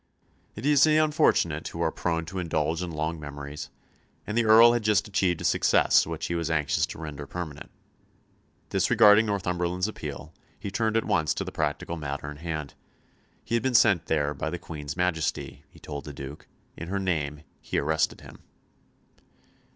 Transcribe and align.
It 0.55 0.65
is 0.65 0.83
the 0.83 0.97
unfortunate 0.97 1.67
who 1.67 1.81
are 1.83 1.91
prone 1.91 2.25
to 2.25 2.39
indulge 2.39 2.81
in 2.81 2.89
long 2.89 3.19
memories, 3.19 3.69
and 4.25 4.35
the 4.35 4.45
Earl 4.45 4.73
had 4.73 4.81
just 4.81 5.07
achieved 5.07 5.41
a 5.41 5.43
success 5.43 6.07
which 6.07 6.25
he 6.25 6.33
was 6.33 6.49
anxious 6.49 6.87
to 6.87 6.97
render 6.97 7.27
permanent. 7.27 7.69
Disregarding 8.71 9.27
Northumberland's 9.27 9.87
appeal, 9.87 10.33
he 10.59 10.71
turned 10.71 10.97
at 10.97 11.05
once 11.05 11.35
to 11.35 11.43
the 11.43 11.51
practical 11.51 11.97
matter 11.97 12.31
in 12.31 12.37
hand. 12.37 12.73
He 13.45 13.53
had 13.53 13.61
been 13.61 13.75
sent 13.75 14.07
there 14.07 14.33
by 14.33 14.49
the 14.49 14.57
Queen's 14.57 14.97
Majesty, 14.97 15.65
he 15.69 15.77
told 15.77 16.05
the 16.05 16.13
Duke; 16.13 16.47
in 16.75 16.87
her 16.87 16.97
name 16.97 17.43
he 17.61 17.77
arrested 17.77 18.21
him. 18.21 18.39